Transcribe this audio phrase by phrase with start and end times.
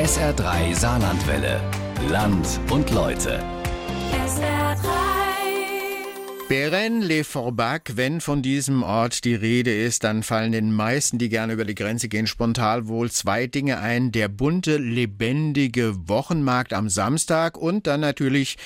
[0.00, 1.60] SR3 Saarlandwelle.
[2.08, 3.38] Land und Leute.
[4.14, 5.10] SR3.
[6.48, 11.66] Beren-le-Forbach, wenn von diesem Ort die Rede ist, dann fallen den meisten, die gerne über
[11.66, 14.10] die Grenze gehen, spontan wohl zwei Dinge ein.
[14.10, 18.56] Der bunte, lebendige Wochenmarkt am Samstag und dann natürlich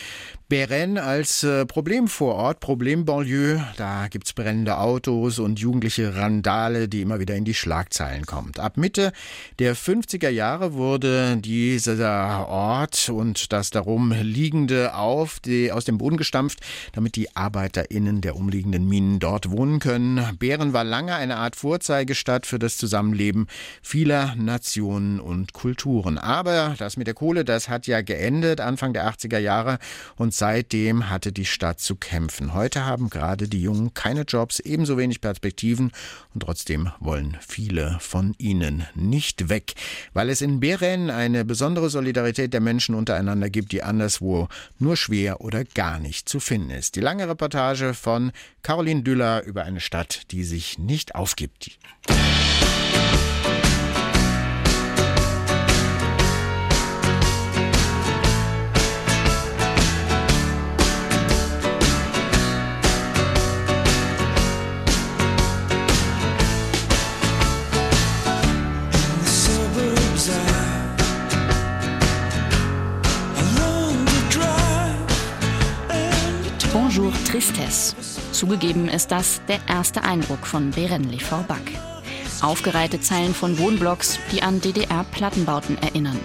[0.54, 7.34] Beren als äh, Problemvorort, Problembanlieue, da gibt's brennende Autos und jugendliche Randale, die immer wieder
[7.34, 8.60] in die Schlagzeilen kommt.
[8.60, 9.12] Ab Mitte
[9.58, 16.18] der 50er Jahre wurde dieser Ort und das darum liegende auf die, aus dem Boden
[16.18, 16.60] gestampft,
[16.92, 20.36] damit die ArbeiterInnen der umliegenden Minen dort wohnen können.
[20.38, 23.48] Bären war lange eine Art Vorzeigestadt für das Zusammenleben
[23.82, 26.16] vieler Nationen und Kulturen.
[26.16, 29.80] Aber das mit der Kohle, das hat ja geendet Anfang der 80er Jahre
[30.14, 32.52] und seitdem hatte die Stadt zu kämpfen.
[32.52, 35.90] Heute haben gerade die Jungen keine Jobs, ebenso wenig Perspektiven
[36.34, 39.72] und trotzdem wollen viele von ihnen nicht weg,
[40.12, 45.40] weil es in Beren eine besondere Solidarität der Menschen untereinander gibt, die anderswo nur schwer
[45.40, 46.96] oder gar nicht zu finden ist.
[46.96, 48.30] Die lange Reportage von
[48.62, 51.78] Caroline Düller über eine Stadt, die sich nicht aufgibt.
[77.44, 77.94] Tristesse.
[78.32, 81.58] Zugegeben ist das der erste Eindruck von Berenli-Forbach.
[82.40, 86.18] Aufgereihte Zeilen von Wohnblocks, die an DDR-Plattenbauten erinnern.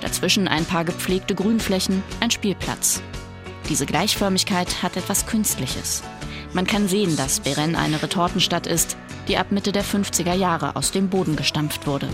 [0.00, 3.00] Dazwischen ein paar gepflegte Grünflächen, ein Spielplatz.
[3.68, 6.02] Diese Gleichförmigkeit hat etwas Künstliches.
[6.52, 8.96] Man kann sehen, dass Beren eine Retortenstadt ist,
[9.28, 12.08] die ab Mitte der 50er Jahre aus dem Boden gestampft wurde.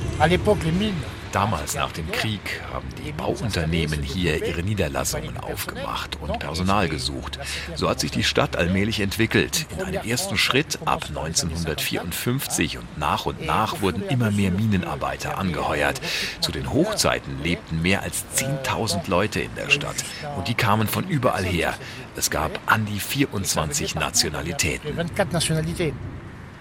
[1.32, 7.38] Damals nach dem Krieg haben die Bauunternehmen hier ihre Niederlassungen aufgemacht und Personal gesucht.
[7.74, 9.66] So hat sich die Stadt allmählich entwickelt.
[9.70, 16.02] In einem ersten Schritt ab 1954 und nach und nach wurden immer mehr Minenarbeiter angeheuert.
[16.40, 20.04] Zu den Hochzeiten lebten mehr als 10.000 Leute in der Stadt
[20.36, 21.74] und die kamen von überall her.
[22.14, 24.94] Es gab an die 24 Nationalitäten.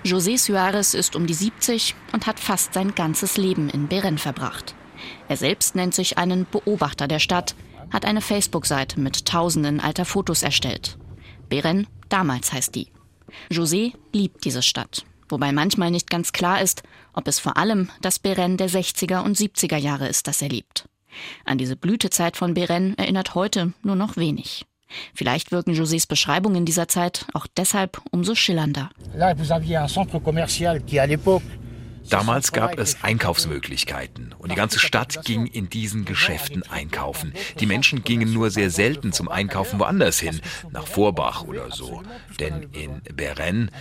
[0.04, 4.74] José Suarez ist um die 70 und hat fast sein ganzes Leben in Beren verbracht.
[5.28, 7.56] Er selbst nennt sich einen Beobachter der Stadt,
[7.92, 10.98] hat eine Facebook-Seite mit tausenden alter Fotos erstellt.
[11.50, 12.88] Beren, damals heißt die.
[13.52, 16.82] José liebt diese Stadt, wobei manchmal nicht ganz klar ist,
[17.14, 20.90] ob es vor allem das Beren der 60er und 70er Jahre ist, das er liebt.
[21.46, 24.66] An diese Blütezeit von Beren erinnert heute nur noch wenig.
[25.14, 28.90] Vielleicht wirken Josés Beschreibungen dieser Zeit auch deshalb umso schillernder.
[32.10, 37.34] Damals gab es Einkaufsmöglichkeiten und die ganze Stadt ging in diesen Geschäften einkaufen.
[37.60, 40.42] Die Menschen gingen nur sehr selten zum Einkaufen woanders hin,
[40.72, 42.04] nach Vorbach oder so.
[42.40, 43.72] Denn in Beren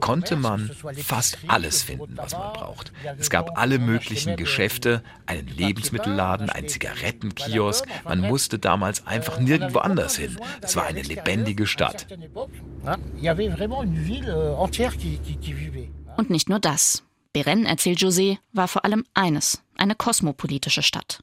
[0.00, 0.70] konnte man
[1.02, 2.92] fast alles finden, was man braucht.
[3.18, 7.86] Es gab alle möglichen Geschäfte, einen Lebensmittelladen, einen Zigarettenkiosk.
[8.04, 10.36] Man musste damals einfach nirgendwo anders hin.
[10.60, 12.06] Es war eine lebendige Stadt.
[16.16, 17.02] Und nicht nur das.
[17.36, 21.20] Beren, erzählt José, war vor allem eines, eine kosmopolitische Stadt.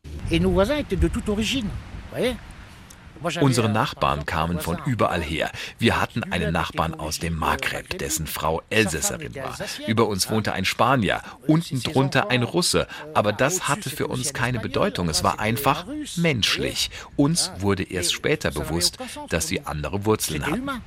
[3.41, 5.49] Unsere Nachbarn kamen von überall her.
[5.79, 9.57] Wir hatten einen Nachbarn aus dem Maghreb, dessen Frau Elsässerin war.
[9.87, 12.85] Über uns wohnte ein Spanier, unten drunter ein Russe.
[13.15, 15.09] Aber das hatte für uns keine Bedeutung.
[15.09, 15.87] Es war einfach
[16.17, 16.91] menschlich.
[17.15, 18.99] Uns wurde erst später bewusst,
[19.29, 20.83] dass sie andere Wurzeln hatten.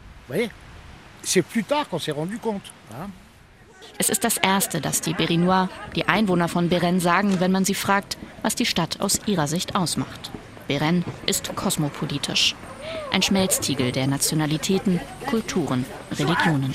[3.99, 7.75] Es ist das Erste, das die Berinois, die Einwohner von Beren, sagen, wenn man sie
[7.75, 10.31] fragt, was die Stadt aus ihrer Sicht ausmacht.
[10.69, 12.55] Beren ist kosmopolitisch.
[13.11, 16.75] Ein Schmelztiegel der Nationalitäten, Kulturen, Religionen.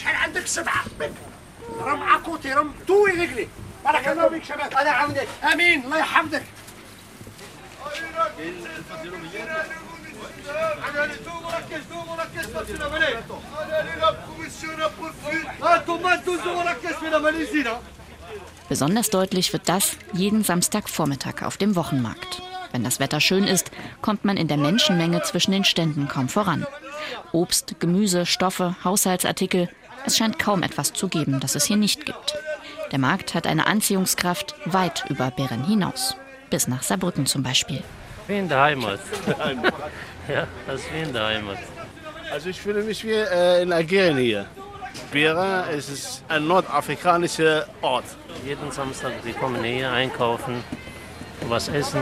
[18.69, 22.41] Besonders deutlich wird das jeden Samstagvormittag auf dem Wochenmarkt.
[22.71, 23.69] Wenn das Wetter schön ist,
[24.01, 26.65] kommt man in der Menschenmenge zwischen den Ständen kaum voran.
[27.33, 29.69] Obst, Gemüse, Stoffe, Haushaltsartikel,
[30.05, 32.33] es scheint kaum etwas zu geben, das es hier nicht gibt.
[32.91, 36.15] Der Markt hat eine Anziehungskraft weit über Bären hinaus.
[36.49, 37.83] Bis nach Saarbrücken zum Beispiel.
[38.27, 38.99] Wie in der Heimat.
[40.27, 41.57] ja, das ist wie in der Heimat.
[42.31, 44.45] Also ich fühle mich wie äh, in Algerien hier.
[45.11, 48.05] Bera es ist ein nordafrikanischer Ort.
[48.45, 50.63] Jeden Samstag, die kommen hier einkaufen,
[51.49, 52.01] was essen.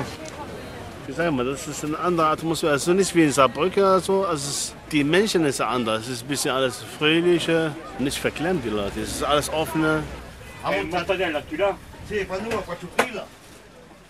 [1.08, 2.74] Wie sagen wir, das ist eine andere Atmosphäre.
[2.74, 4.24] Also nicht wie in Saarbrücken oder so.
[4.24, 6.04] Also es, die Menschen sind anders.
[6.04, 9.02] Es ist ein bisschen alles fröhlicher, nicht verklemmt die Leute.
[9.02, 10.04] Es ist alles offener.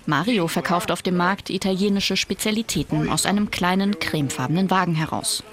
[0.10, 5.44] Mario verkauft auf dem Markt italienische Spezialitäten aus einem kleinen cremefarbenen Wagen heraus.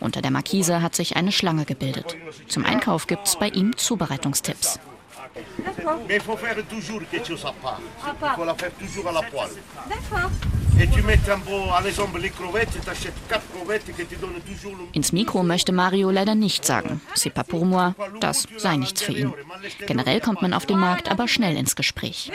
[0.00, 2.16] Unter der Markise hat sich eine Schlange gebildet.
[2.48, 4.80] Zum Einkauf gibt's bei ihm Zubereitungstipps.
[6.08, 7.78] Mais il faut faire toujours quelque chose à part.
[8.02, 8.36] À Il part.
[8.36, 9.50] faut la faire toujours à la poêle.
[9.86, 10.30] D'accord.
[10.78, 10.86] Le
[14.92, 17.00] Ins Mikro möchte Mario leider nicht sagen.
[17.14, 19.32] C'est pas pour moi, das sei nichts für ihn.
[19.86, 22.30] Generell kommt man auf dem Markt aber schnell ins Gespräch.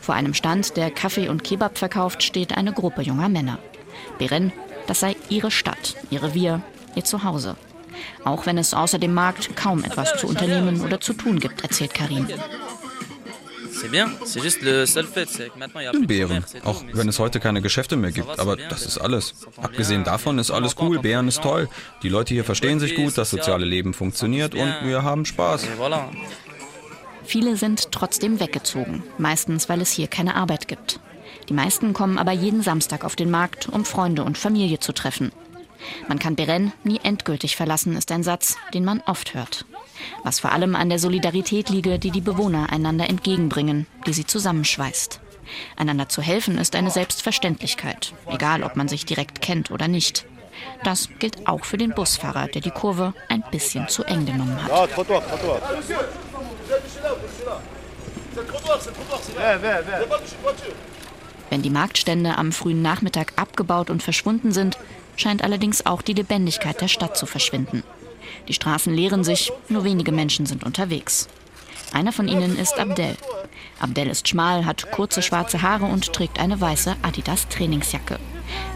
[0.00, 3.58] Vor einem Stand, der Kaffee und Kebab verkauft, steht eine Gruppe junger Männer.
[4.18, 4.52] Beren,
[4.86, 6.62] das sei ihre Stadt, ihr Revier,
[6.94, 7.56] ihr Zuhause.
[8.24, 11.94] Auch wenn es außer dem Markt kaum etwas zu unternehmen oder zu tun gibt, erzählt
[11.94, 12.28] Karim.
[16.06, 18.38] Beeren, tout, auch wenn es heute keine Geschäfte mehr gibt.
[18.38, 19.34] Aber das ist alles.
[19.60, 21.00] Abgesehen davon ist alles cool.
[21.02, 21.68] les ist toll.
[22.02, 25.66] Die Leute hier verstehen sich gut, das soziale Leben funktioniert und wir haben Spaß.
[27.24, 31.00] Viele sind trotzdem weggezogen, meistens weil es hier keine Arbeit gibt.
[31.48, 35.32] Die meisten kommen aber jeden Samstag auf den Markt, um Freunde und Familie zu treffen.
[36.08, 39.66] Man kann Beren nie endgültig verlassen, ist ein Satz, den man oft hört.
[40.22, 45.20] Was vor allem an der Solidarität liege, die die Bewohner einander entgegenbringen, die sie zusammenschweißt.
[45.76, 50.26] Einander zu helfen ist eine Selbstverständlichkeit, egal ob man sich direkt kennt oder nicht.
[50.82, 54.88] Das gilt auch für den Busfahrer, der die Kurve ein bisschen zu eng genommen hat.
[61.50, 64.78] Wenn die Marktstände am frühen Nachmittag abgebaut und verschwunden sind,
[65.16, 67.82] scheint allerdings auch die Lebendigkeit der Stadt zu verschwinden.
[68.48, 71.28] Die Straßen leeren sich, nur wenige Menschen sind unterwegs.
[71.92, 73.16] Einer von ihnen ist Abdel.
[73.80, 78.18] Abdel ist schmal, hat kurze schwarze Haare und trägt eine weiße Adidas Trainingsjacke.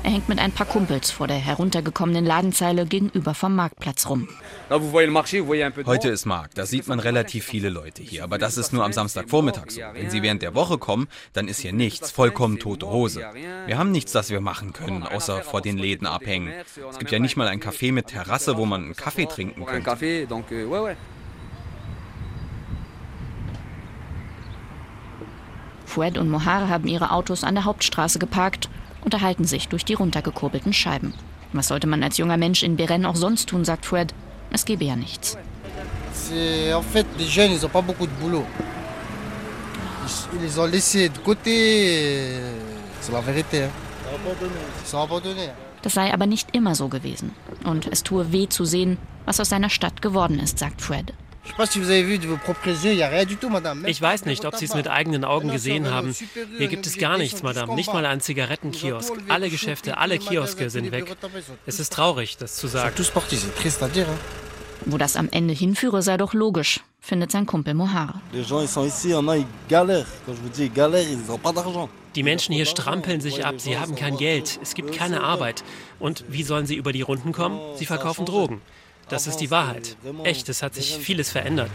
[0.03, 4.29] Er hängt mit ein paar Kumpels vor der heruntergekommenen Ladenzeile gegenüber vom Marktplatz rum.
[4.71, 8.93] Heute ist Markt, da sieht man relativ viele Leute hier, aber das ist nur am
[8.93, 9.81] Samstagvormittag so.
[9.93, 13.25] Wenn Sie während der Woche kommen, dann ist hier nichts, vollkommen tote Hose.
[13.67, 16.53] Wir haben nichts, das wir machen können, außer vor den Läden abhängen.
[16.91, 20.27] Es gibt ja nicht mal ein Café mit Terrasse, wo man einen Kaffee trinken könnte.
[20.29, 20.95] donc euh.
[25.87, 28.69] Fouad und Mohar haben ihre Autos an der Hauptstraße geparkt,
[29.05, 31.15] unterhalten sich durch die runtergekurbelten Scheiben.
[31.53, 34.13] Was sollte man als junger Mensch in Beren auch sonst tun, sagt Fouad.
[34.51, 35.37] Es gebe ja nichts.
[44.93, 45.53] Abandonnés.
[45.83, 47.33] Das sei aber nicht immer so gewesen.
[47.65, 51.13] Und es tue weh zu sehen, was aus seiner Stadt geworden ist, sagt Fred.
[53.87, 56.15] Ich weiß nicht, ob Sie es mit eigenen Augen gesehen haben.
[56.59, 57.75] Hier gibt es gar nichts, Madame.
[57.75, 59.13] Nicht mal ein Ils Zigarettenkiosk.
[59.29, 61.17] Alle Geschäfte, alle Kioske sind weg.
[61.67, 62.95] Es ist traurig, das zu sagen.
[64.85, 68.21] Wo das am Ende hinführe, sei doch logisch, findet sein Kumpel Mohar.
[72.15, 75.65] Die Menschen hier strampeln sich ab, sie haben kein Geld, es gibt keine Arbeit.
[75.99, 77.61] Und wie sollen sie über die Runden kommen?
[77.77, 78.61] Sie verkaufen Drogen.
[79.09, 79.97] Das ist die Wahrheit.
[80.25, 81.71] Echt, es hat sich vieles verändert.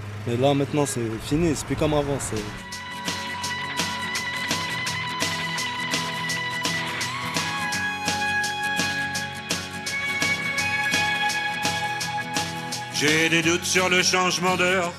[13.03, 14.93] J'ai des doutes sur le changement d'heure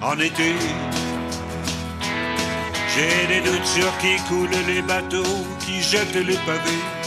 [0.00, 0.54] en été.
[2.94, 7.03] J'ai des doutes sur qui coulent les bateaux, qui jettent les pavés.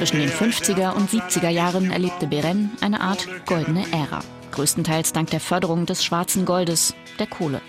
[0.00, 4.20] Zwischen den 50er und 70er Jahren erlebte Beren eine Art goldene Ära.
[4.50, 7.60] Größtenteils dank der Förderung des schwarzen Goldes, der Kohle.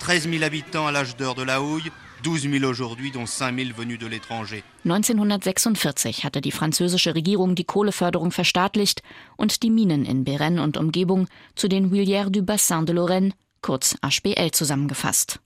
[0.00, 1.90] 13 000 habitants à l'âge d'or de la Houille,
[2.22, 4.62] 12 000 aujourd'hui, dont 5 000 venus de l'étranger.
[4.84, 9.02] 1946 hatte die französische Regierung die Kohleförderung verstaatlicht
[9.38, 13.96] und die Minen in Beren und Umgebung zu den Huilières du Bassin de Lorraine, kurz
[14.04, 15.40] HBL, zusammengefasst.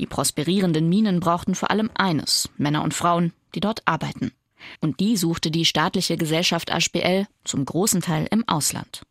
[0.00, 4.32] Die prosperierenden Minen brauchten vor allem eines, Männer und Frauen, die dort arbeiten.
[4.80, 9.02] Und die suchte die staatliche Gesellschaft HBL zum großen Teil im Ausland.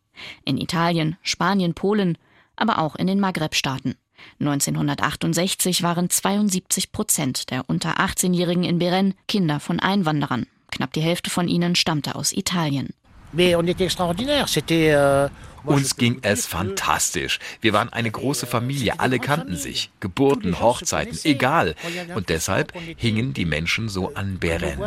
[0.44, 2.18] In Italien, Spanien, Polen,
[2.56, 3.94] aber auch in den Maghreb-Staaten.
[4.38, 10.46] 1968 waren 72 Prozent der unter 18-Jährigen in Beren Kinder von Einwanderern.
[10.70, 12.90] Knapp die Hälfte von ihnen stammte aus Italien.
[13.32, 14.46] Mais on était extraordinaire.
[14.48, 14.92] C'était.
[14.92, 15.28] euh,
[15.64, 17.38] Uns ging es fantastisch.
[17.60, 19.90] Wir waren eine große Familie, alle kannten sich.
[20.00, 21.74] Geburten, Hochzeiten, egal.
[22.14, 24.78] Und deshalb hingen die Menschen so an Beren.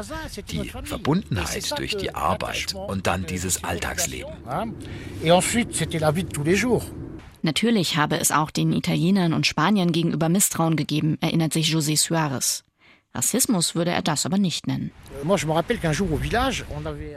[0.49, 4.31] Die Verbundenheit durch die Arbeit und dann dieses Alltagsleben.
[7.45, 12.63] Natürlich habe es auch den Italienern und Spaniern gegenüber Misstrauen gegeben, erinnert sich José Suarez.
[13.15, 14.91] Rassismus würde er das aber nicht nennen.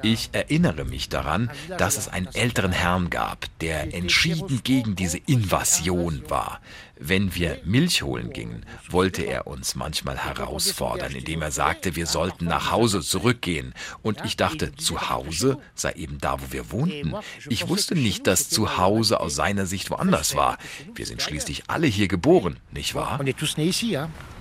[0.02, 6.22] Ich erinnere mich daran, dass es einen älteren Herrn gab, der entschieden gegen diese Invasion
[6.28, 6.60] war.
[6.98, 12.46] Wenn wir Milch holen gingen, wollte er uns manchmal herausfordern, indem er sagte, wir sollten
[12.46, 13.74] nach Hause zurückgehen.
[14.02, 17.14] Und ich dachte, zu Hause sei eben da, wo wir wohnten.
[17.48, 20.56] Ich wusste nicht, dass zu Hause aus seiner Sicht woanders war.
[20.94, 23.20] Wir sind schließlich alle hier geboren, nicht wahr?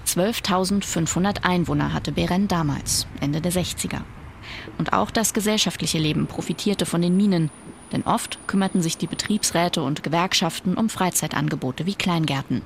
[0.08, 4.02] 12.500 Einwohner hatte Beren damals, Ende der 60er.
[4.78, 7.50] Und auch das gesellschaftliche Leben profitierte von den Minen,
[7.92, 12.62] denn oft kümmerten sich die Betriebsräte und Gewerkschaften um Freizeitangebote wie Kleingärten.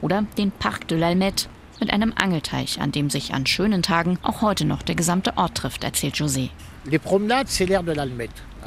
[0.00, 1.48] Oder den Parc de l'Almet
[1.80, 5.56] mit einem Angelteich, an dem sich an schönen Tagen auch heute noch der gesamte Ort
[5.56, 6.50] trifft, erzählt José.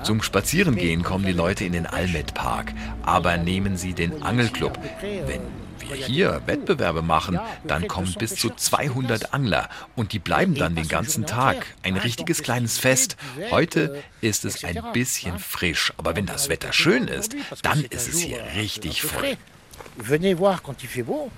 [0.03, 4.79] Zum Spazierengehen kommen die Leute in den Almet-Park, aber nehmen sie den Angelclub.
[5.01, 5.60] Wenn wir
[5.93, 11.25] hier Wettbewerbe machen, dann kommen bis zu 200 Angler und die bleiben dann den ganzen
[11.25, 11.65] Tag.
[11.83, 13.17] Ein richtiges kleines Fest.
[13.51, 18.19] Heute ist es ein bisschen frisch, aber wenn das Wetter schön ist, dann ist es
[18.19, 19.37] hier richtig voll.
[19.97, 21.29] Venez voir quand il fait beau,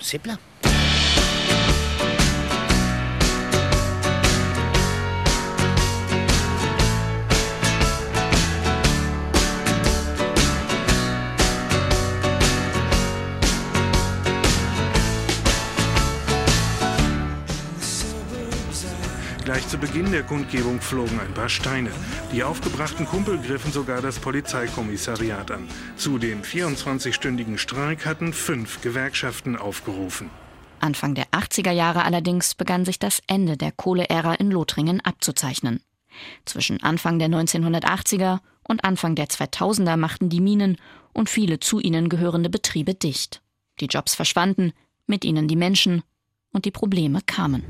[0.00, 0.38] c'est plein.
[19.84, 21.90] Beginn der Kundgebung flogen ein paar Steine.
[22.32, 25.68] Die aufgebrachten Kumpel griffen sogar das Polizeikommissariat an.
[25.98, 30.30] Zu dem 24-stündigen Streik hatten fünf Gewerkschaften aufgerufen.
[30.80, 35.82] Anfang der 80er Jahre allerdings begann sich das Ende der Kohleära in Lothringen abzuzeichnen.
[36.46, 40.78] Zwischen Anfang der 1980er und Anfang der 2000er machten die Minen
[41.12, 43.42] und viele zu ihnen gehörende Betriebe dicht.
[43.80, 44.72] Die Jobs verschwanden,
[45.06, 46.02] mit ihnen die Menschen
[46.54, 47.64] und die Probleme kamen.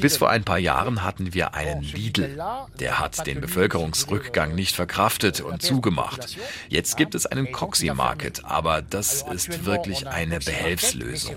[0.00, 2.38] Bis vor ein paar Jahren hatten wir einen Lidl.
[2.78, 6.36] Der hat den Bevölkerungsrückgang nicht verkraftet und zugemacht.
[6.68, 11.36] Jetzt gibt es einen Coxy Market, aber das ist wirklich eine Behelfslösung.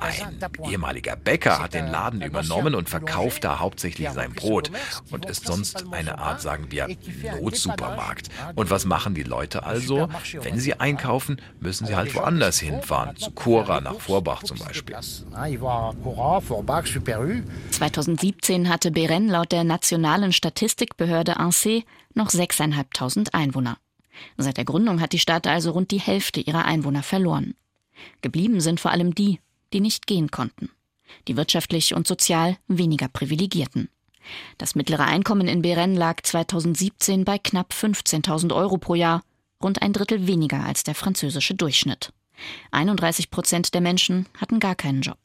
[0.00, 4.70] Ein ehemaliger Bäcker hat den Laden übernommen und verkauft da hauptsächlich sein Brot
[5.10, 6.88] und ist sonst eine Art, sagen wir,
[7.40, 8.28] Notsupermarkt.
[8.54, 10.08] Und was machen die Leute also?
[10.42, 14.96] Wenn sie einkaufen, müssen sie halt woanders hinfahren, zu Cora nach Vorbach zum Beispiel.
[17.70, 21.82] 2017 hatte Beren laut der nationalen Statistikbehörde ANSE
[22.14, 23.78] noch 6.500 Einwohner.
[24.36, 27.54] Seit der Gründung hat die Stadt also rund die Hälfte ihrer Einwohner verloren.
[28.20, 29.40] Geblieben sind vor allem die,
[29.72, 30.70] die nicht gehen konnten.
[31.26, 33.88] Die wirtschaftlich und sozial weniger privilegierten.
[34.58, 39.22] Das mittlere Einkommen in Beren lag 2017 bei knapp 15.000 Euro pro Jahr,
[39.62, 42.12] rund ein Drittel weniger als der französische Durchschnitt.
[42.70, 45.18] 31 Prozent der Menschen hatten gar keinen Job.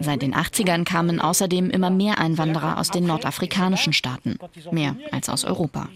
[0.00, 4.38] Seit den 80ern kamen außerdem immer mehr Einwanderer aus den nordafrikanischen Staaten,
[4.70, 5.88] mehr als aus Europa.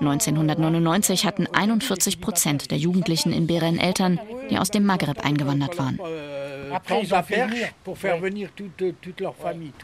[0.00, 4.20] 1999 hatten 41 Prozent der Jugendlichen in Beren Eltern,
[4.50, 5.98] die aus dem Maghreb eingewandert waren.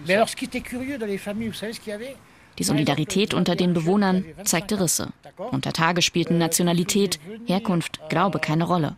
[0.06, 2.16] Mais alors, ce qui était curieux dans les familles, vous savez ce qu'il y avait
[2.58, 5.08] die Solidarität unter den Bewohnern zeigte Risse.
[5.36, 8.96] Unter Tage spielten Nationalität, Herkunft, Glaube keine Rolle.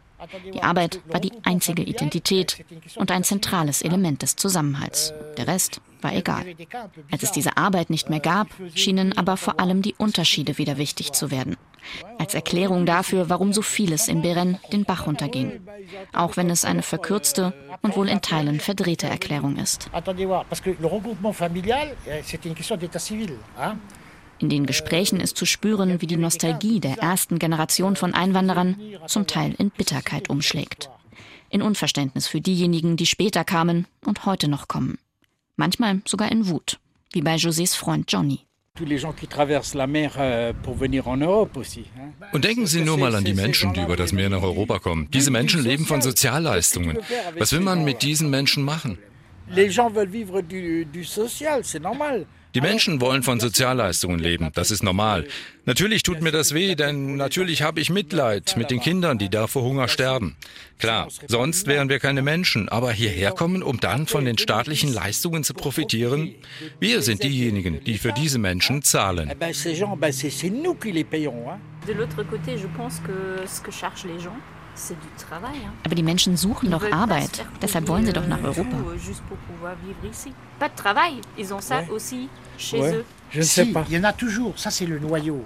[0.53, 2.65] Die Arbeit war die einzige Identität
[2.97, 5.13] und ein zentrales Element des Zusammenhalts.
[5.37, 6.45] Der Rest war egal.
[7.11, 11.13] Als es diese Arbeit nicht mehr gab, schienen aber vor allem die Unterschiede wieder wichtig
[11.13, 11.57] zu werden.
[12.19, 15.61] Als Erklärung dafür, warum so vieles in Beren den Bach runterging.
[16.13, 19.91] Auch wenn es eine verkürzte und wohl in Teilen verdrehte Erklärung ist.
[24.39, 28.77] In den Gesprächen ist zu spüren, wie die Nostalgie der ersten Generation von Einwanderern
[29.07, 30.89] zum Teil in Bitterkeit umschlägt.
[31.51, 34.99] In Unverständnis für diejenigen, die später kamen und heute noch kommen.
[35.65, 36.79] Manchmal sogar in Wut,
[37.13, 38.39] wie bei Josés Freund Johnny.
[38.81, 38.85] Euh,
[42.33, 45.11] Und denken Sie nur mal an die Menschen, die über das Meer nach Europa kommen.
[45.13, 46.97] Diese Menschen leben von Sozialleistungen.
[47.37, 48.97] Was will man mit diesen Menschen machen?
[49.53, 52.25] Les gens veulent vivre du, du social, c'est normal.
[52.55, 55.27] Die Menschen wollen von Sozialleistungen leben, das ist normal.
[55.67, 59.47] Natürlich tut mir das weh, denn natürlich habe ich Mitleid mit den Kindern, die da
[59.47, 60.37] vor Hunger sterben.
[60.79, 65.45] Klar, sonst wären wir keine Menschen, aber hierher kommen, um dann von den staatlichen Leistungen
[65.45, 66.35] zu profitieren?
[66.81, 69.31] Wir sind diejenigen, die für diese Menschen zahlen.
[71.87, 74.37] De l'autre côté, je pense que ce que cherchent les gens
[75.85, 77.45] aber die Menschen suchen doch Arbeit.
[77.63, 78.77] Deshalb wollen sie doch nach Europa.
[83.43, 85.43] Si, il y en a toujours, ça c'est le noyau.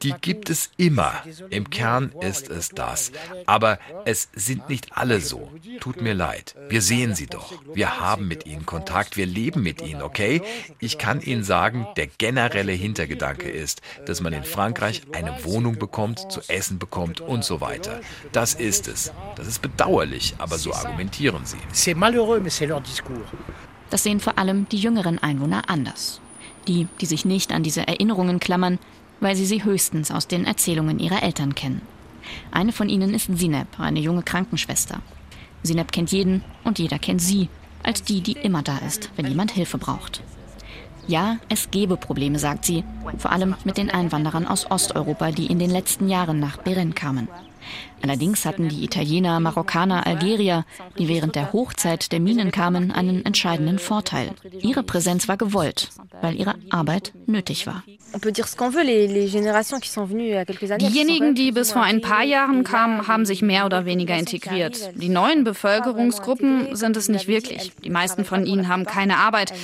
[0.00, 1.22] Die gibt es immer.
[1.50, 3.12] Im Kern ist es das.
[3.46, 5.50] Aber es sind nicht alle so.
[5.80, 6.54] Tut mir leid.
[6.68, 7.52] Wir sehen sie doch.
[7.74, 9.16] Wir haben mit ihnen Kontakt.
[9.16, 10.42] Wir leben mit ihnen, okay?
[10.78, 16.30] Ich kann Ihnen sagen, der generelle Hintergedanke ist, dass man in Frankreich eine Wohnung bekommt,
[16.30, 18.00] zu essen bekommt und so weiter.
[18.32, 19.12] Das ist es.
[19.36, 21.58] Das ist bedauerlich, aber so argumentieren sie.
[21.72, 23.26] C'est malheureux, mais c'est leur discours.
[23.90, 26.20] Das sehen vor allem die jüngeren Einwohner anders.
[26.66, 28.78] Die, die sich nicht an diese Erinnerungen klammern,
[29.22, 31.80] weil sie sie höchstens aus den Erzählungen ihrer Eltern kennen.
[32.50, 35.00] Eine von ihnen ist Sineb, eine junge Krankenschwester.
[35.62, 37.48] Sineb kennt jeden und jeder kennt sie
[37.84, 40.22] als die, die immer da ist, wenn jemand Hilfe braucht.
[41.06, 42.84] Ja, es gebe Probleme, sagt sie,
[43.18, 47.28] vor allem mit den Einwanderern aus Osteuropa, die in den letzten Jahren nach Beren kamen.
[48.02, 50.64] Allerdings hatten die Italiener, Marokkaner, Algerier,
[50.98, 54.32] die während der Hochzeit der Minen kamen, einen entscheidenden Vorteil.
[54.60, 55.90] Ihre Präsenz war gewollt,
[56.20, 57.84] weil ihre Arbeit nötig war.
[60.80, 64.90] Diejenigen, die bis vor ein paar Jahren kamen, haben sich mehr oder weniger integriert.
[64.96, 67.72] Die neuen Bevölkerungsgruppen sind es nicht wirklich.
[67.82, 69.54] Die meisten von ihnen haben keine Arbeit.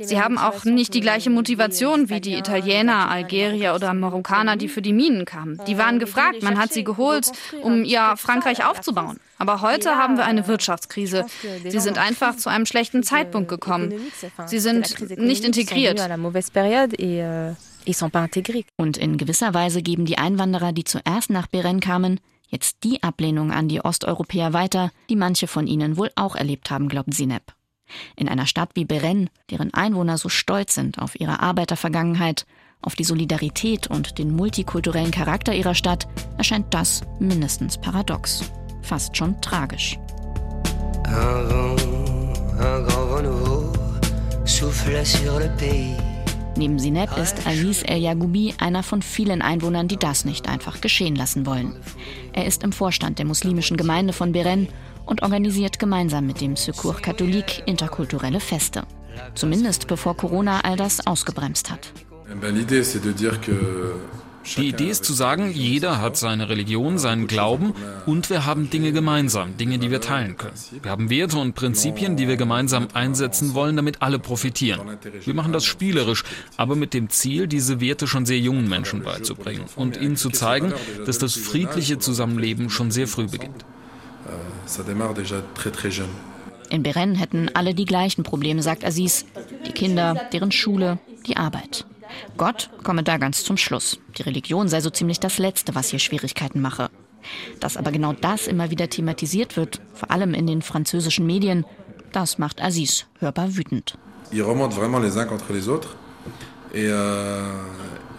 [0.00, 4.80] Sie haben auch nicht die gleiche Motivation wie die Italiener, Algerier oder Marokkaner, die für
[4.80, 5.60] die Minen kamen.
[5.66, 7.30] Die waren gefragt, man hat sie geholt,
[7.62, 9.18] um ihr Frankreich aufzubauen.
[9.38, 11.26] Aber heute haben wir eine Wirtschaftskrise.
[11.64, 13.94] Sie sind einfach zu einem schlechten Zeitpunkt gekommen.
[14.46, 16.00] Sie sind nicht integriert.
[18.76, 23.52] Und in gewisser Weise geben die Einwanderer, die zuerst nach Beren kamen, jetzt die Ablehnung
[23.52, 27.42] an die Osteuropäer weiter, die manche von ihnen wohl auch erlebt haben, glaubt Sineb.
[28.16, 32.46] In einer Stadt wie Beren, deren Einwohner so stolz sind auf ihre Arbeitervergangenheit,
[32.82, 36.06] auf die Solidarität und den multikulturellen Charakter ihrer Stadt,
[36.36, 38.42] erscheint das mindestens paradox.
[38.82, 39.98] Fast schon tragisch.
[41.06, 41.80] Un vent,
[42.58, 43.72] un grand vent nouveau
[44.44, 45.96] souffle sur le pays.
[46.58, 51.14] Neben Sineb ist Aziz El Yagoubi einer von vielen Einwohnern, die das nicht einfach geschehen
[51.14, 51.76] lassen wollen.
[52.32, 54.66] Er ist im Vorstand der muslimischen Gemeinde von Beren
[55.06, 58.82] und organisiert gemeinsam mit dem Secours Catholique interkulturelle Feste.
[59.36, 61.92] Zumindest bevor Corona all das ausgebremst hat.
[64.56, 67.72] Die Idee ist zu sagen, jeder hat seine Religion, seinen Glauben
[68.06, 70.54] und wir haben Dinge gemeinsam, Dinge, die wir teilen können.
[70.82, 74.80] Wir haben Werte und Prinzipien, die wir gemeinsam einsetzen wollen, damit alle profitieren.
[75.24, 76.24] Wir machen das spielerisch,
[76.56, 80.72] aber mit dem Ziel, diese Werte schon sehr jungen Menschen beizubringen und ihnen zu zeigen,
[81.06, 83.64] dass das friedliche Zusammenleben schon sehr früh beginnt.
[86.70, 89.24] In Beren hätten alle die gleichen Probleme, sagt Aziz.
[89.66, 91.86] Die Kinder, deren Schule, die Arbeit.
[92.36, 93.98] Gott komme da ganz zum Schluss.
[94.16, 96.90] Die Religion sei so ziemlich das Letzte, was hier Schwierigkeiten mache.
[97.60, 101.64] Dass aber genau das immer wieder thematisiert wird, vor allem in den französischen Medien,
[102.12, 103.98] das macht Aziz hörbar wütend.
[104.30, 105.96] Ils remontent vraiment les uns contre les autres.
[106.74, 107.40] Et euh,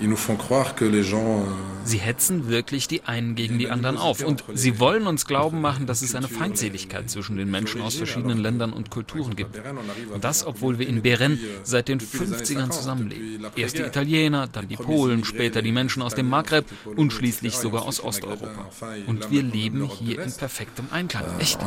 [0.01, 4.23] Euh, Sie hetzen wirklich die einen gegen die anderen auf.
[4.23, 8.38] Und sie wollen uns glauben machen, dass es eine Feindseligkeit zwischen den Menschen aus verschiedenen
[8.38, 9.59] Ländern und Kulturen gibt.
[10.13, 13.47] Und das, obwohl wir in Beren seit den 50ern zusammenleben.
[13.55, 17.83] Erst die Italiener, dann die Polen, später die Menschen aus dem Maghreb und schließlich sogar
[17.83, 18.69] aus Osteuropa.
[19.07, 21.23] Und wir leben hier in perfektem Einklang.
[21.39, 21.59] Echt.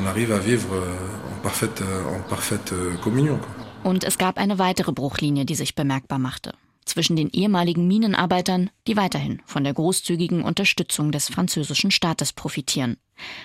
[3.82, 6.52] Und es gab eine weitere Bruchlinie, die sich bemerkbar machte
[6.84, 12.96] zwischen den ehemaligen Minenarbeitern, die weiterhin von der großzügigen Unterstützung des französischen Staates profitieren,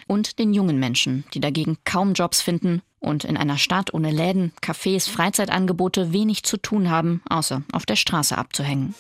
[0.08, 4.52] und den jungen Menschen, die dagegen kaum Jobs finden und in einer Stadt ohne Läden,
[4.62, 8.96] Cafés, Freizeitangebote wenig zu tun haben, außer auf der Straße abzuhängen.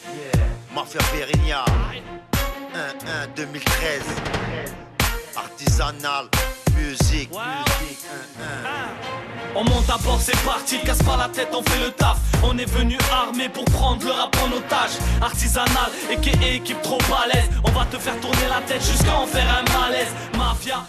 [1.11, 2.03] Perigna, 1,
[2.95, 4.86] 1, 2013.
[5.37, 6.25] Artisanal,
[6.75, 7.37] Musik, Musik, 1,
[9.53, 9.55] 1.
[9.55, 12.17] On monte à bord, c'est parti, casse pas la tête, on fait le taf.
[12.43, 14.97] On est venu armé pour prendre le rap en otage.
[15.21, 17.49] Artisanal, et équipe trop balèze.
[17.63, 20.11] On va te faire tourner la tête jusqu'à en faire un malaise.
[20.35, 20.87] Mafia,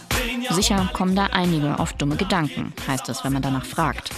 [0.51, 4.11] Sicher kommen da einige auf dumme Gedanken, heißt es, wenn man danach fragt.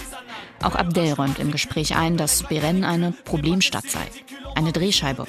[0.63, 4.07] Auch Abdel räumt im Gespräch ein, dass Beren eine Problemstadt sei.
[4.55, 5.27] Eine Drehscheibe.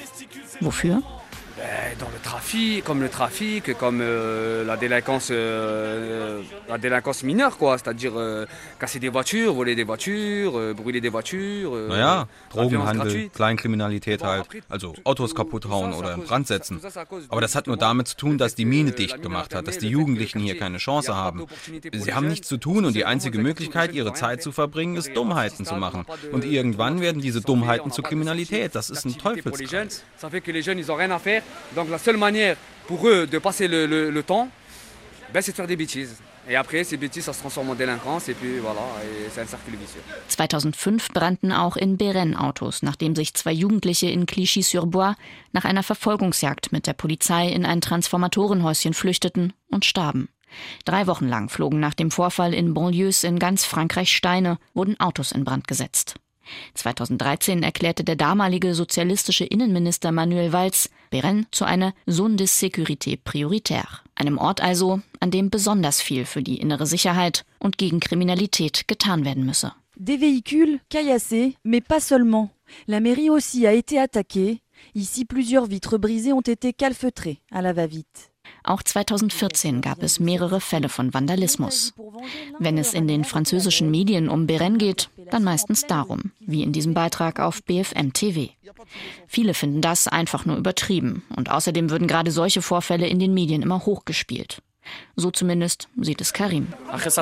[0.61, 1.03] Wofür?
[1.99, 7.77] Dans le trafic, comme le trafic, comme euh, la délinquance, euh, la délinquance mineure, quoi.
[7.77, 8.45] C'est-à-dire euh,
[8.79, 11.77] casser des voitures, voler des voitures, euh, brûler des voitures.
[11.77, 16.79] Äh, naja, Drogenhandel, Kleinkriminalität halt, also Autos kaputt hauen oder in Brand setzen.
[17.29, 19.89] Aber das hat nur damit zu tun, dass die Mine dicht gemacht hat, dass die
[19.89, 21.45] Jugendlichen hier keine Chance haben.
[21.93, 25.65] Sie haben nichts zu tun und die einzige Möglichkeit, ihre Zeit zu verbringen, ist Dummheiten
[25.65, 26.05] zu machen.
[26.31, 28.75] Und irgendwann werden diese Dummheiten zur Kriminalität.
[28.75, 30.03] Das ist ein Teufelskreis.
[31.83, 32.55] Donc la seule manière
[32.87, 34.47] pour eux de passer le, le, le temps,
[35.33, 36.15] ben, c'est de faire des bêtises.
[40.27, 45.15] 2005 brannten auch in Beren Autos, nachdem sich zwei Jugendliche in Clichy-sur-Bois
[45.51, 50.29] nach einer Verfolgungsjagd mit der Polizei in ein Transformatorenhäuschen flüchteten und starben.
[50.85, 55.31] Drei Wochen lang flogen nach dem Vorfall in Banlieues in ganz Frankreich Steine, wurden Autos
[55.31, 56.15] in Brand gesetzt.
[56.75, 64.01] 2013 erklärte der damalige sozialistische Innenminister Manuel Valls Beren zu einer Zone de Sécurité prioritaire,
[64.15, 69.25] einem Ort also, an dem besonders viel für die innere Sicherheit und gegen Kriminalität getan
[69.25, 69.73] werden müsse.
[69.95, 72.49] Des véhicules caillassés, mais pas seulement.
[72.87, 74.59] La mairie aussi a été attaquée.
[74.95, 78.32] Ici, plusieurs vitres brisées ont été calfeutrées à la va-vite.
[78.63, 81.93] Auch 2014 gab es mehrere Fälle von Vandalismus.
[82.59, 86.93] Wenn es in den französischen Medien um Beren geht, dann meistens darum, wie in diesem
[86.93, 88.51] Beitrag auf BFM TV.
[89.27, 93.61] Viele finden das einfach nur übertrieben und außerdem würden gerade solche Vorfälle in den Medien
[93.61, 94.61] immer hochgespielt.
[95.15, 96.67] So zumindest sieht es Karim.
[96.89, 97.17] Das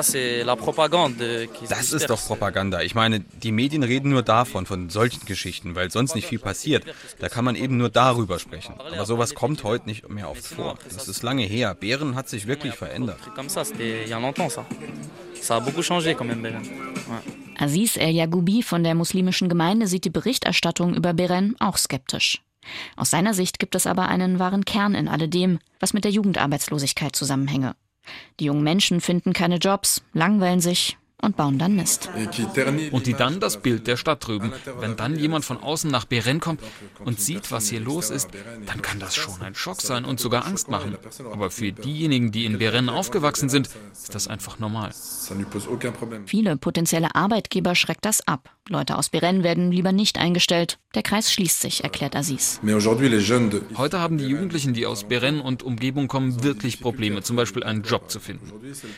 [1.92, 2.82] ist doch Propaganda.
[2.82, 6.84] Ich meine, die Medien reden nur davon, von solchen Geschichten, weil sonst nicht viel passiert.
[7.18, 8.74] Da kann man eben nur darüber sprechen.
[8.78, 10.78] Aber sowas kommt heute nicht mehr oft vor.
[10.92, 11.74] Das ist lange her.
[11.74, 13.18] Bären hat sich wirklich verändert.
[17.58, 22.42] Aziz El Yagoubi von der muslimischen Gemeinde sieht die Berichterstattung über Beren auch skeptisch.
[22.96, 27.14] Aus seiner Sicht gibt es aber einen wahren Kern in alledem, was mit der Jugendarbeitslosigkeit
[27.16, 27.74] zusammenhänge.
[28.40, 32.10] Die jungen Menschen finden keine Jobs, langweilen sich und bauen dann Mist.
[32.90, 34.52] Und die dann das Bild der Stadt drüben.
[34.80, 36.60] Wenn dann jemand von außen nach Beren kommt
[37.04, 38.28] und sieht, was hier los ist,
[38.66, 40.96] dann kann das schon ein Schock sein und sogar Angst machen.
[41.32, 44.90] Aber für diejenigen, die in Beren aufgewachsen sind, ist das einfach normal.
[46.26, 48.50] Viele potenzielle Arbeitgeber schreckt das ab.
[48.68, 50.78] Leute aus Beren werden lieber nicht eingestellt.
[50.94, 52.60] Der Kreis schließt sich, erklärt Aziz.
[53.76, 57.82] Heute haben die Jugendlichen, die aus Beren und Umgebung kommen, wirklich Probleme, zum Beispiel einen
[57.82, 58.52] Job zu finden.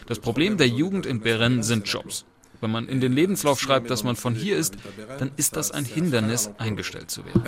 [0.06, 2.13] Das Problem der Jugend in Beren sind Jobs.
[2.60, 4.76] Wenn man in den Lebenslauf schreibt, dass man von hier ist,
[5.18, 7.42] dann ist das ein Hindernis, eingestellt zu werden.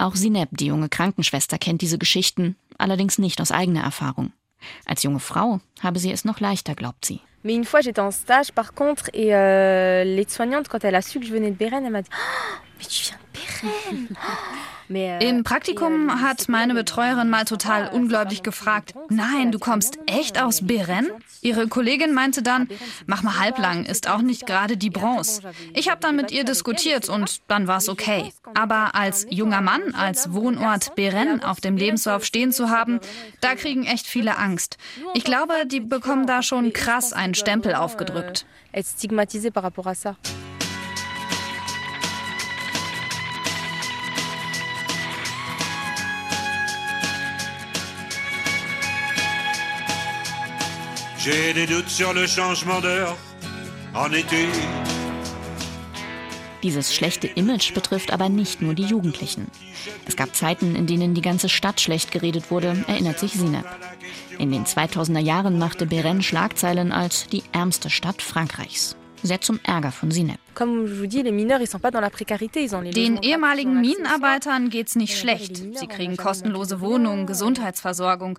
[0.00, 4.32] Auch Sineb, die junge Krankenschwester, kennt diese Geschichten, allerdings nicht aus eigener Erfahrung.
[4.84, 7.20] Als junge Frau habe sie es noch leichter, glaubt sie.
[7.44, 11.20] Mais une fois, j'étais en stage, par contre, et euh, l'aide-soignante, quand elle a su
[11.20, 12.98] que je venais de Béren, elle m'a dit oh, De
[14.88, 20.66] Béren Im Praktikum hat meine Betreuerin mal total ungläubig gefragt, nein, du kommst echt aus
[20.66, 21.08] Beren?
[21.42, 22.68] Ihre Kollegin meinte dann,
[23.06, 25.42] mach mal halblang, ist auch nicht gerade die Bronze.
[25.74, 28.32] Ich habe dann mit ihr diskutiert und dann war es okay.
[28.54, 33.00] Aber als junger Mann, als Wohnort Beren auf dem Lebenslauf stehen zu haben,
[33.40, 34.78] da kriegen echt viele Angst.
[35.14, 38.46] Ich glaube, die bekommen da schon krass einen Stempel aufgedrückt.
[38.74, 40.16] Stigmatisé par rapport à ça.
[51.28, 53.14] J'ai des doutes sur le changement d'heure
[53.92, 54.48] en été.
[56.62, 59.48] Dieses schlechte Image betrifft aber nicht nur die Jugendlichen.
[60.06, 63.66] Es gab Zeiten, in denen die ganze Stadt schlecht geredet wurde, erinnert sich Sineb.
[64.38, 69.92] In den 2000er Jahren machte Beren Schlagzeilen als die ärmste Stadt Frankreichs sehr zum Ärger
[69.92, 70.38] von Sineb.
[72.94, 75.56] Den ehemaligen Minenarbeitern geht's nicht schlecht.
[75.56, 78.38] Sie kriegen kostenlose Wohnungen, Gesundheitsversorgung.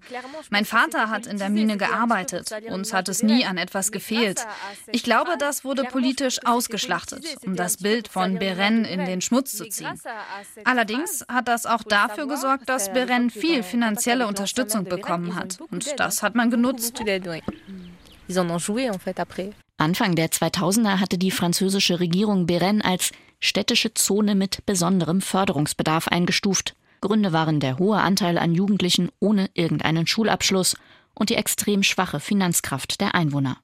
[0.49, 2.49] Mein Vater hat in der Mine gearbeitet.
[2.69, 4.45] Uns hat es nie an etwas gefehlt.
[4.91, 9.69] Ich glaube, das wurde politisch ausgeschlachtet, um das Bild von Beren in den Schmutz zu
[9.69, 9.99] ziehen.
[10.65, 15.59] Allerdings hat das auch dafür gesorgt, dass Beren viel finanzielle Unterstützung bekommen hat.
[15.71, 17.01] Und das hat man genutzt.
[18.29, 19.53] Ils en ont joué en fait après.
[19.79, 26.75] Anfang der 2000er hatte die französische Regierung Beren als städtische Zone mit besonderem Förderungsbedarf eingestuft.
[26.99, 30.75] Gründe waren der hohe Anteil an Jugendlichen ohne irgendeinen Schulabschluss
[31.13, 33.55] und die extrem schwache Finanzkraft der Einwohner.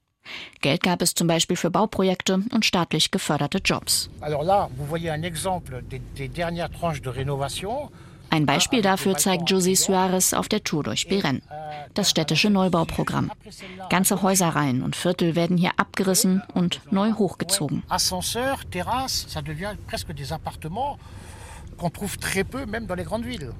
[0.61, 4.09] Geld gab es zum Beispiel für Bauprojekte und staatlich geförderte Jobs.
[4.21, 7.91] Alors là, vous voyez un exemple des, des dernières tranches de rénovation.
[8.29, 11.41] Ein Beispiel dafür zeigt José Suarez auf der Tour durch Beren.
[11.93, 13.31] Das städtische Neubauprogramm.
[13.89, 17.83] Ganze Häuserreihen und Viertel werden hier abgerissen und neu hochgezogen.
[17.89, 20.97] Ascenseur, terrasse, ça devient presque des appartements
[21.77, 23.53] qu'on trouve très peu même dans les grandes villes.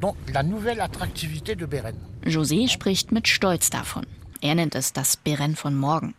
[0.00, 1.96] Donc la nouvelle attractivité de Beren.
[2.24, 4.06] José spricht mit Stolz davon.
[4.40, 6.14] Er nennt es das Beren von morgen.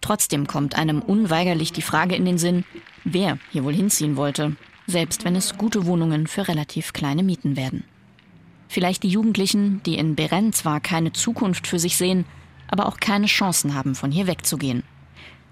[0.00, 2.64] Trotzdem kommt einem unweigerlich die Frage in den Sinn,
[3.04, 4.56] wer hier wohl hinziehen wollte
[4.92, 7.82] selbst wenn es gute Wohnungen für relativ kleine Mieten werden.
[8.68, 12.24] Vielleicht die Jugendlichen, die in Beren zwar keine Zukunft für sich sehen,
[12.68, 14.84] aber auch keine Chancen haben, von hier wegzugehen,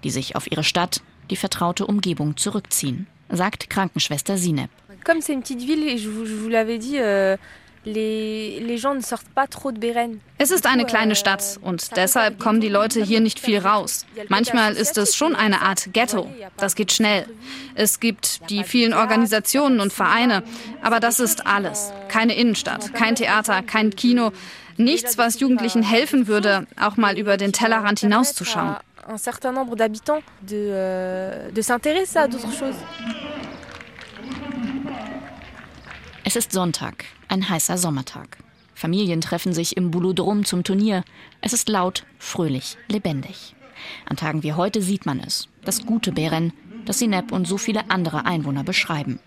[0.03, 4.69] die sich auf ihre Stadt, die vertraute Umgebung zurückziehen, sagt Krankenschwester Sineb.
[5.03, 7.35] Comme c'est une petite ville, je vous, je vous l'avais dit, euh
[10.37, 14.05] Es ist eine kleine Stadt und deshalb kommen die Leute hier nicht viel raus.
[14.29, 16.29] Manchmal ist es schon eine Art Ghetto.
[16.57, 17.25] Das geht schnell.
[17.73, 20.43] Es gibt die vielen Organisationen und Vereine,
[20.83, 21.91] aber das ist alles.
[22.07, 24.31] Keine Innenstadt, kein Theater, kein Kino.
[24.77, 28.75] Nichts, was Jugendlichen helfen würde, auch mal über den Tellerrand hinauszuschauen.
[29.09, 32.75] Un certain nombre d'habitants de, euh, de s'intéresser à d'autres choses.
[36.31, 38.37] Es ist Sonntag, ein heißer Sommertag.
[38.73, 41.03] Familien treffen sich im Bulodrom zum Turnier.
[41.41, 43.53] Es ist laut, fröhlich, lebendig.
[44.05, 46.53] An Tagen wie heute sieht man es, das gute Beren,
[46.85, 49.19] das Sinep und so viele andere Einwohner beschreiben.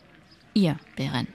[0.55, 1.29] Ihr Beren.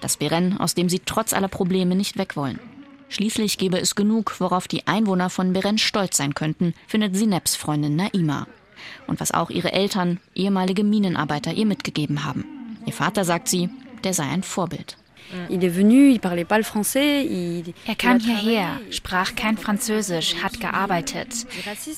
[0.00, 2.60] Das Beren, aus dem sie trotz aller Probleme nicht weg wollen.
[3.08, 7.96] Schließlich gäbe es genug, worauf die Einwohner von Beren stolz sein könnten, findet Sineps Freundin
[7.96, 8.46] Naima.
[9.08, 12.44] Und was auch ihre Eltern, ehemalige Minenarbeiter, ihr mitgegeben haben.
[12.86, 13.68] Ihr Vater sagt sie,
[14.04, 14.96] der sei ein Vorbild.
[17.86, 21.46] Er kam hierher, sprach kein Französisch, hat gearbeitet.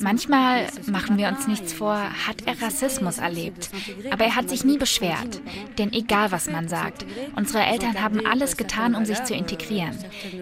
[0.00, 3.70] Manchmal, machen wir uns nichts vor, hat er Rassismus erlebt.
[4.10, 5.40] Aber er hat sich nie beschwert.
[5.78, 7.04] Denn egal, was man sagt,
[7.36, 9.96] unsere Eltern haben alles getan, um sich zu integrieren.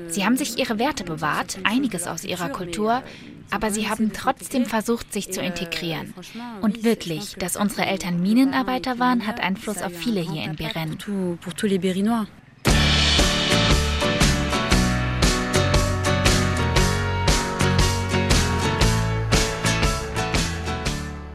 [0.09, 3.03] Sie haben sich ihre Werte bewahrt, einiges aus ihrer Kultur,
[3.51, 6.15] aber sie haben trotzdem versucht, sich zu integrieren.
[6.63, 10.97] Und wirklich, dass unsere Eltern Minenarbeiter waren, hat Einfluss auf viele hier in Beren.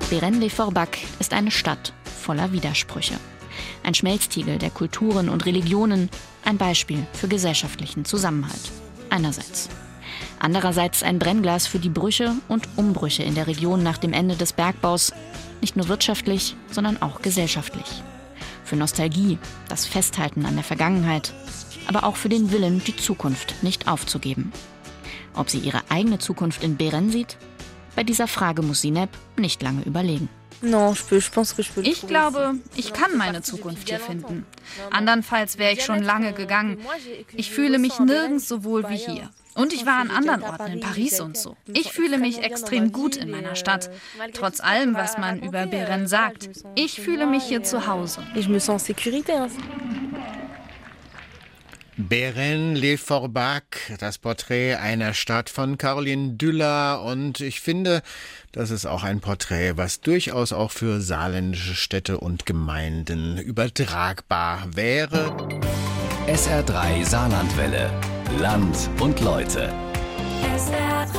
[0.10, 3.16] Beren-les-Forbac ist eine Stadt voller Widersprüche.
[3.84, 6.10] Ein Schmelztiegel der Kulturen und Religionen,
[6.46, 8.72] ein Beispiel für gesellschaftlichen Zusammenhalt.
[9.10, 9.68] Einerseits.
[10.40, 14.54] Andererseits ein Brennglas für die Brüche und Umbrüche in der Region nach dem Ende des
[14.54, 15.12] Bergbaus,
[15.60, 18.02] nicht nur wirtschaftlich, sondern auch gesellschaftlich.
[18.64, 21.34] Für Nostalgie, das Festhalten an der Vergangenheit,
[21.88, 24.54] aber auch für den Willen, die Zukunft nicht aufzugeben.
[25.34, 27.38] Ob sie ihre eigene Zukunft in Beren sieht?
[27.98, 30.30] Bei dieser Frage muss Sineb nicht lange überlegen.
[30.62, 34.46] Ich glaube, ich kann meine Zukunft hier finden.
[34.92, 36.78] Andernfalls wäre ich schon lange gegangen.
[37.36, 39.32] Ich fühle mich nirgends so wohl wie hier.
[39.56, 41.58] Und ich war an anderen Orten, in Paris und so.
[41.74, 43.90] Ich fühle mich extrem gut in meiner Stadt.
[44.34, 46.52] Trotz allem, was man über Beren sagt.
[46.76, 48.22] Ich fühle mich hier zu Hause.
[48.36, 49.50] Ich me sens sécurité.
[52.00, 57.02] Beren Le Forbac, das Porträt einer Stadt von Caroline Düller.
[57.02, 58.04] Und ich finde,
[58.52, 65.36] das ist auch ein Porträt, was durchaus auch für saarländische Städte und Gemeinden übertragbar wäre.
[66.28, 67.90] SR3 Saarlandwelle.
[68.40, 69.74] Land und Leute.
[70.56, 71.18] SR3.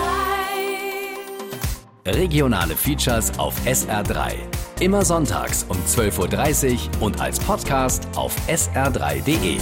[2.07, 4.35] Regionale Features auf SR3.
[4.79, 9.59] Immer sonntags um 12.30 Uhr und als Podcast auf sr3.de.